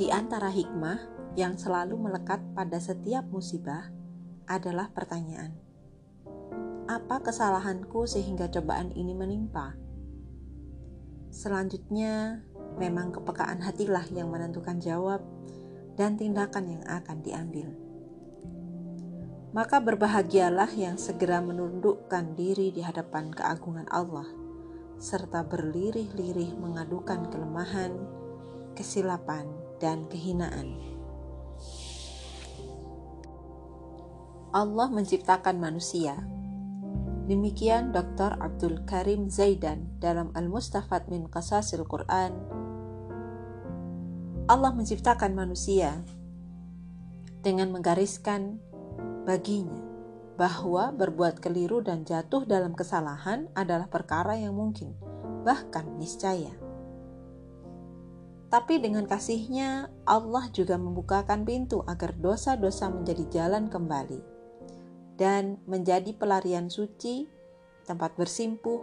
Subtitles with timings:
[0.00, 0.96] Di antara hikmah
[1.36, 3.92] yang selalu melekat pada setiap musibah
[4.48, 5.52] adalah pertanyaan:
[6.88, 9.76] "Apa kesalahanku sehingga cobaan ini menimpa?"
[11.28, 12.40] Selanjutnya,
[12.80, 15.20] memang kepekaan hatilah yang menentukan jawab
[16.00, 17.68] dan tindakan yang akan diambil.
[19.52, 24.32] Maka berbahagialah yang segera menundukkan diri di hadapan keagungan Allah,
[24.96, 27.92] serta berlirih-lirih mengadukan kelemahan,
[28.72, 30.76] kesilapan, dan kehinaan.
[34.50, 36.18] Allah menciptakan manusia.
[37.30, 38.34] Demikian Dr.
[38.42, 42.34] Abdul Karim Zaidan dalam Al-Mustafad min Qasasil Quran.
[44.50, 46.02] Allah menciptakan manusia
[47.40, 48.58] dengan menggariskan
[49.22, 49.78] baginya
[50.34, 54.98] bahwa berbuat keliru dan jatuh dalam kesalahan adalah perkara yang mungkin,
[55.46, 56.69] bahkan niscaya.
[58.50, 64.18] Tapi dengan kasihnya, Allah juga membukakan pintu agar dosa-dosa menjadi jalan kembali
[65.14, 67.30] dan menjadi pelarian suci,
[67.86, 68.82] tempat bersimpuh,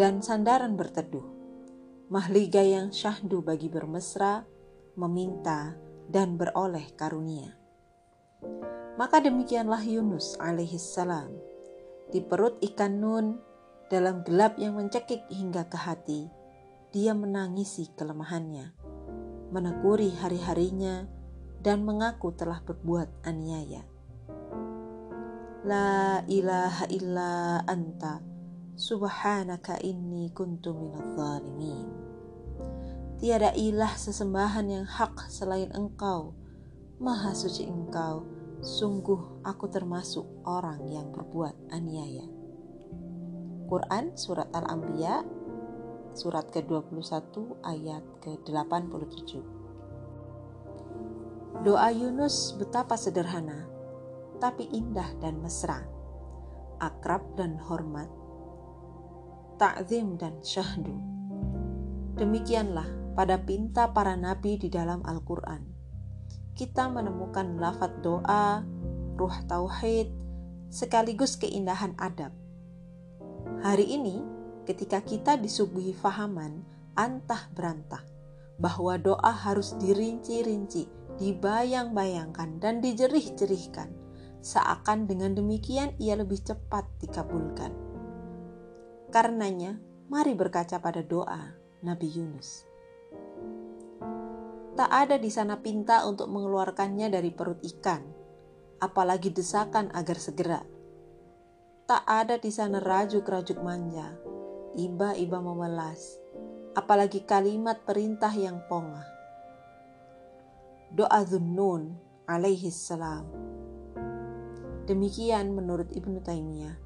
[0.00, 1.28] dan sandaran berteduh.
[2.08, 4.48] Mahliga yang syahdu bagi bermesra,
[4.96, 5.76] meminta,
[6.08, 7.52] dan beroleh karunia.
[8.96, 11.28] Maka demikianlah Yunus alaihissalam
[12.08, 13.26] di perut ikan nun
[13.92, 16.41] dalam gelap yang mencekik hingga ke hati
[16.92, 18.76] dia menangisi kelemahannya,
[19.48, 21.08] meneguri hari-harinya,
[21.64, 23.80] dan mengaku telah berbuat aniaya.
[25.64, 28.20] La ilaha illa anta,
[28.76, 31.88] subhanaka inni kuntu zalimin.
[33.16, 36.36] Tiada ilah sesembahan yang hak selain engkau,
[37.00, 38.26] maha suci engkau,
[38.60, 42.28] sungguh aku termasuk orang yang berbuat aniaya.
[43.70, 45.41] Quran Surat Al-Anbiya
[46.12, 49.40] surat ke-21 ayat ke-87.
[51.62, 53.68] Doa Yunus betapa sederhana,
[54.42, 55.86] tapi indah dan mesra,
[56.82, 58.10] akrab dan hormat,
[59.56, 60.98] takzim dan syahdu.
[62.18, 65.64] Demikianlah pada pinta para nabi di dalam Al-Quran.
[66.52, 68.60] Kita menemukan lafat doa,
[69.16, 70.12] ruh tauhid,
[70.68, 72.34] sekaligus keindahan adab.
[73.62, 74.31] Hari ini
[74.62, 76.62] ketika kita disuguhi fahaman
[76.94, 78.04] antah berantah
[78.60, 80.86] bahwa doa harus dirinci-rinci,
[81.18, 83.90] dibayang-bayangkan, dan dijerih-jerihkan,
[84.38, 87.74] seakan dengan demikian ia lebih cepat dikabulkan.
[89.10, 92.64] Karenanya, mari berkaca pada doa Nabi Yunus.
[94.72, 98.00] Tak ada di sana pinta untuk mengeluarkannya dari perut ikan,
[98.80, 100.62] apalagi desakan agar segera.
[101.84, 104.16] Tak ada di sana rajuk-rajuk manja,
[104.76, 106.16] iba-iba memelas,
[106.72, 109.04] apalagi kalimat perintah yang pongah.
[110.92, 111.96] Doa Zunnun
[112.28, 113.28] alaihi salam.
[114.88, 116.76] Demikian menurut Ibnu Taimiyah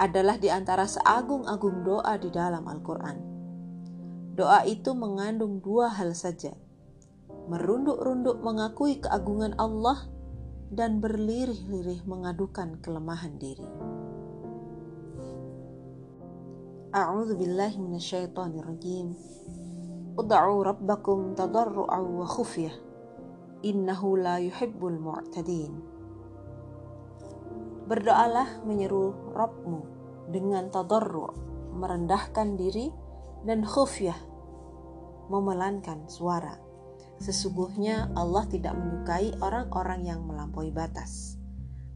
[0.00, 3.18] adalah di antara seagung-agung doa di dalam Al-Quran.
[4.32, 6.56] Doa itu mengandung dua hal saja,
[7.52, 10.08] merunduk-runduk mengakui keagungan Allah
[10.72, 13.91] dan berlirih-lirih mengadukan kelemahan diri.
[16.95, 19.07] أعوذ بالله من الشيطان الرجيم
[20.19, 22.73] ادعوا ربكم تضرعا وخفية
[23.65, 25.73] إنه لا يحب المعتدين
[27.87, 29.81] Berdoalah menyeru Rabbmu
[30.31, 31.31] dengan tadarru'
[31.71, 32.91] merendahkan diri
[33.47, 34.19] dan khufyah
[35.31, 36.59] memelankan suara.
[37.19, 41.39] Sesungguhnya Allah tidak menyukai orang-orang yang melampaui batas.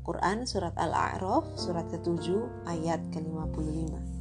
[0.02, 2.26] Quran Surat Al-A'raf Surat ke-7
[2.66, 4.15] ayat ke-55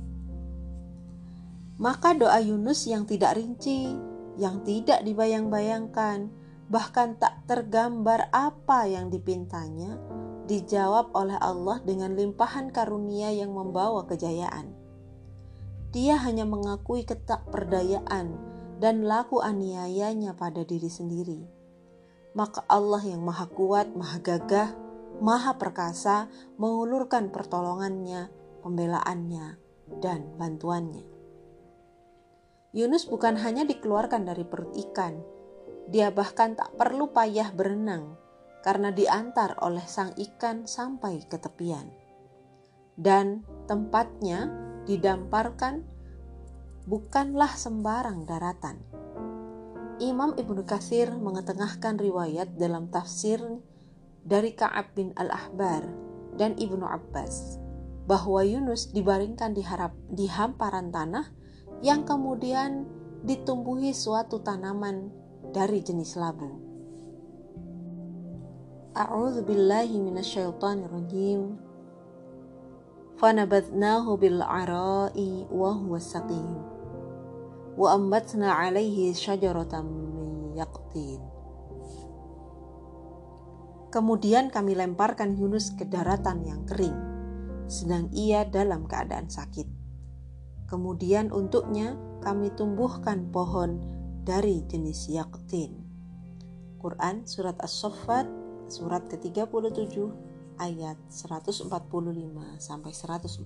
[1.75, 3.91] maka doa Yunus yang tidak rinci,
[4.39, 6.31] yang tidak dibayang-bayangkan,
[6.71, 9.99] bahkan tak tergambar apa yang dipintanya,
[10.47, 14.71] dijawab oleh Allah dengan limpahan karunia yang membawa kejayaan.
[15.91, 18.35] Dia hanya mengakui ketakperdayaan
[18.83, 21.41] dan laku aniayanya pada diri sendiri.
[22.35, 24.75] Maka Allah yang maha kuat, maha gagah,
[25.23, 26.27] maha perkasa
[26.59, 28.27] mengulurkan pertolongannya,
[28.59, 29.55] pembelaannya,
[30.03, 31.14] dan bantuannya.
[32.75, 35.23] Yunus bukan hanya dikeluarkan dari perut ikan,
[35.87, 38.19] dia bahkan tak perlu payah berenang
[38.67, 41.87] karena diantar oleh sang ikan sampai ke tepian.
[42.99, 44.51] Dan tempatnya
[44.83, 45.87] didamparkan
[46.83, 48.83] bukanlah sembarang daratan.
[50.03, 53.39] Imam Ibnu Katsir mengetengahkan riwayat dalam tafsir
[54.19, 55.87] dari Ka'ab bin Al-Ahbar
[56.35, 57.55] dan Ibnu Abbas
[58.03, 61.44] bahwa Yunus dibaringkan di, harap, di hamparan tanah
[61.85, 62.89] yang kemudian
[63.21, 65.13] ditumbuhi suatu tanaman
[65.53, 66.49] dari jenis labu.
[68.97, 71.61] A'udzu billahi minasyaitonir rajim.
[73.21, 76.57] Fanabadnahu bil ara'i wa huwa saqim.
[77.77, 81.21] Wa ambatna 'alaihi syajaratan min yaqtin.
[83.93, 86.97] Kemudian kami lemparkan Yunus ke daratan yang kering,
[87.69, 89.74] sedang ia dalam keadaan sakit.
[90.75, 93.79] Kemudian untuknya kami tumbuhkan pohon
[94.27, 95.71] dari jenis yaktin.
[96.83, 98.27] Quran Surat As-Saffat
[98.67, 99.95] surat ke-37
[100.59, 101.71] ayat 145
[102.59, 103.39] sampai 146.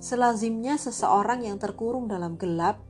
[0.00, 2.80] Selazimnya seseorang yang terkurung dalam gelap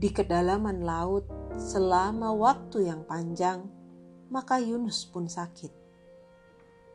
[0.00, 1.28] di kedalaman laut
[1.60, 3.68] selama waktu yang panjang,
[4.32, 5.81] maka Yunus pun sakit.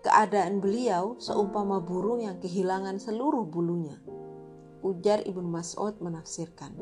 [0.08, 4.00] Keadaan beliau seumpama burung yang kehilangan seluruh bulunya.
[4.80, 6.80] Ujar Ibnu Mas'ud menafsirkan.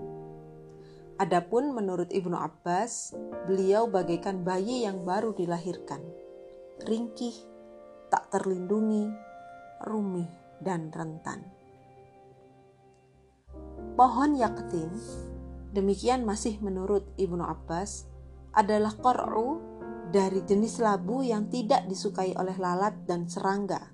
[1.17, 3.17] Adapun menurut Ibnu Abbas,
[3.49, 6.05] beliau bagaikan bayi yang baru dilahirkan.
[6.85, 7.33] Ringkih,
[8.13, 9.09] tak terlindungi,
[9.89, 10.29] rumih,
[10.61, 11.49] dan rentan.
[13.97, 14.93] Pohon yaktin
[15.73, 18.05] Demikian masih menurut Ibnu Abbas
[18.53, 19.64] adalah kor'u
[20.09, 23.93] dari jenis labu yang tidak disukai oleh lalat dan serangga,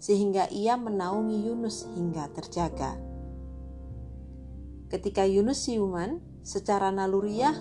[0.00, 2.96] sehingga ia menaungi Yunus hingga terjaga.
[4.88, 7.54] Ketika Yunus siuman, secara naluriah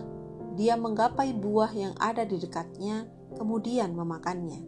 [0.56, 3.06] dia menggapai buah yang ada di dekatnya,
[3.36, 4.64] kemudian memakannya.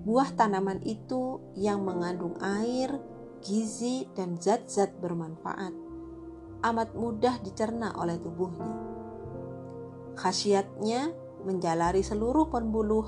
[0.00, 2.94] Buah tanaman itu yang mengandung air,
[3.44, 5.90] gizi, dan zat-zat bermanfaat
[6.60, 8.68] amat mudah dicerna oleh tubuhnya.
[10.16, 11.16] Khasiatnya
[11.46, 13.06] menjalari seluruh pembuluh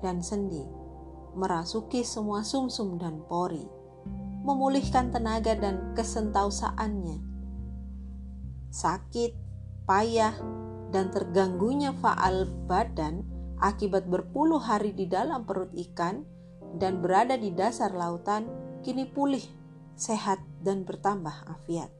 [0.00, 0.64] dan sendi,
[1.36, 3.64] merasuki semua sumsum -sum dan pori,
[4.44, 7.18] memulihkan tenaga dan kesentausaannya.
[8.72, 9.32] Sakit,
[9.88, 10.36] payah,
[10.94, 13.26] dan terganggunya faal badan
[13.60, 16.22] akibat berpuluh hari di dalam perut ikan
[16.76, 18.46] dan berada di dasar lautan
[18.84, 19.42] kini pulih,
[19.96, 21.90] sehat, dan bertambah afiat.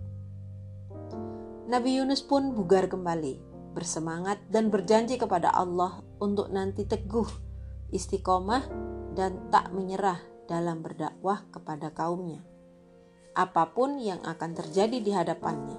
[1.66, 7.28] Nabi Yunus pun bugar kembali, bersemangat dan berjanji kepada Allah untuk nanti teguh,
[7.92, 8.64] istiqomah,
[9.12, 10.16] dan tak menyerah
[10.48, 12.40] dalam berdakwah kepada kaumnya.
[13.36, 15.76] Apa pun yang akan terjadi di hadapannya.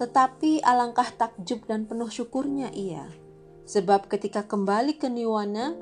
[0.00, 3.04] Tetapi alangkah takjub dan penuh syukurnya ia,
[3.68, 5.76] sebab ketika kembali ke Niwana,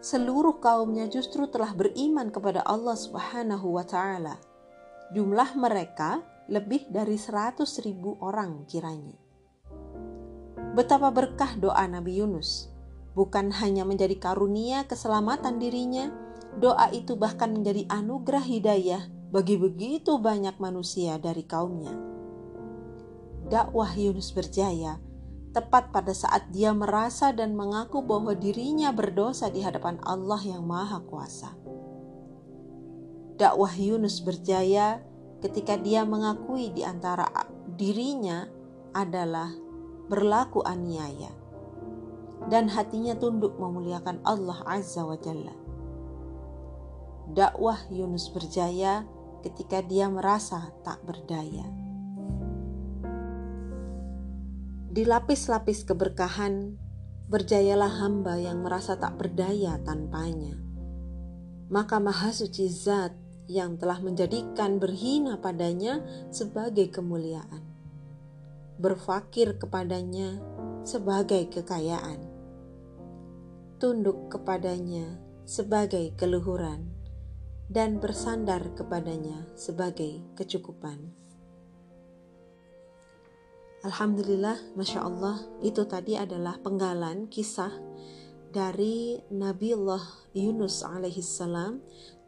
[0.00, 4.40] seluruh kaumnya justru telah beriman kepada Allah Subhanahu wa Ta'ala.
[5.12, 9.18] Jumlah mereka lebih dari seratus ribu orang kiranya.
[10.76, 12.70] Betapa berkah doa Nabi Yunus,
[13.16, 16.12] bukan hanya menjadi karunia keselamatan dirinya,
[16.60, 19.02] doa itu bahkan menjadi anugerah hidayah
[19.32, 21.96] bagi begitu banyak manusia dari kaumnya.
[23.46, 24.98] Dakwah Yunus berjaya
[25.56, 31.00] tepat pada saat dia merasa dan mengaku bahwa dirinya berdosa di hadapan Allah yang Maha
[31.00, 31.56] Kuasa.
[33.40, 35.00] Dakwah Yunus berjaya
[35.46, 37.30] ketika dia mengakui di antara
[37.78, 38.50] dirinya
[38.90, 39.54] adalah
[40.10, 41.30] berlaku aniaya
[42.50, 45.54] dan hatinya tunduk memuliakan Allah Azza wa Jalla.
[47.30, 49.06] Dakwah Yunus berjaya
[49.46, 51.66] ketika dia merasa tak berdaya.
[54.90, 56.74] Di lapis-lapis keberkahan,
[57.30, 60.58] berjayalah hamba yang merasa tak berdaya tanpanya.
[61.66, 66.02] Maka Maha Suci Zat yang telah menjadikan berhina padanya
[66.34, 67.62] sebagai kemuliaan,
[68.78, 70.38] berfakir kepadanya
[70.82, 72.22] sebagai kekayaan,
[73.78, 76.90] tunduk kepadanya sebagai keluhuran,
[77.70, 81.14] dan bersandar kepadanya sebagai kecukupan.
[83.86, 87.70] Alhamdulillah, masya Allah, itu tadi adalah penggalan kisah
[88.50, 91.78] dari Nabiullah Yunus alaihissalam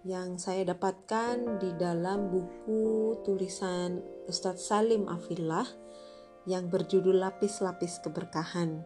[0.09, 5.69] yang saya dapatkan di dalam buku tulisan Ustadz Salim Afillah
[6.49, 8.81] yang berjudul Lapis-Lapis Keberkahan.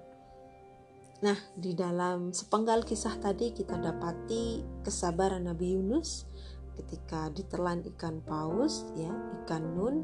[1.23, 6.27] Nah, di dalam sepenggal kisah tadi kita dapati kesabaran Nabi Yunus
[6.75, 9.15] ketika ditelan ikan paus, ya,
[9.47, 10.03] ikan nun,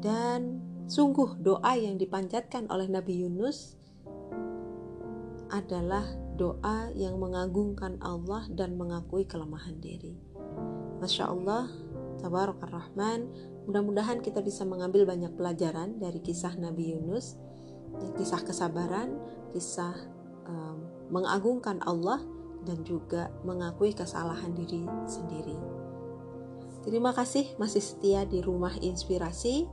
[0.00, 3.76] dan sungguh doa yang dipanjatkan oleh Nabi Yunus
[5.52, 6.08] adalah
[6.40, 10.25] doa yang mengagungkan Allah dan mengakui kelemahan diri.
[11.06, 11.70] Masya Allah,
[12.18, 13.30] Tabarakar Rahman.
[13.70, 17.38] Mudah-mudahan kita bisa mengambil banyak pelajaran dari kisah Nabi Yunus,
[18.18, 19.14] kisah kesabaran,
[19.54, 19.94] kisah
[20.50, 20.82] um,
[21.14, 22.18] mengagungkan Allah,
[22.66, 25.54] dan juga mengakui kesalahan diri sendiri.
[26.82, 29.70] Terima kasih masih setia di rumah inspirasi.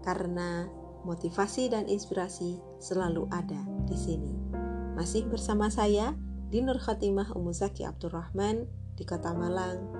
[0.00, 0.64] karena
[1.04, 4.32] motivasi dan inspirasi selalu ada di sini.
[4.96, 6.16] Masih bersama saya,
[6.48, 8.64] Dinur Khatimah Umuzaki Abdurrahman
[8.96, 9.99] di Kota Malang.